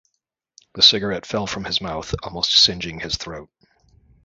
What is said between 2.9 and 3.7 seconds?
his throat.